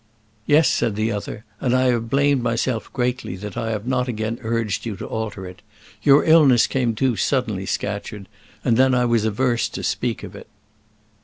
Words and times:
"Yes," 0.47 0.67
said 0.67 0.95
the 0.95 1.11
other; 1.11 1.45
"and 1.59 1.75
I 1.75 1.83
have 1.91 2.09
blamed 2.09 2.41
myself 2.41 2.91
greatly 2.91 3.35
that 3.35 3.55
I 3.55 3.69
have 3.69 3.85
not 3.85 4.07
again 4.07 4.39
urged 4.41 4.83
you 4.83 4.95
to 4.95 5.05
alter 5.05 5.45
it. 5.45 5.61
Your 6.01 6.23
illness 6.23 6.65
came 6.65 6.95
too 6.95 7.15
suddenly, 7.15 7.67
Scatcherd; 7.67 8.27
and 8.65 8.77
then 8.77 8.95
I 8.95 9.05
was 9.05 9.25
averse 9.25 9.69
to 9.69 9.83
speak 9.83 10.23
of 10.23 10.35
it." 10.35 10.47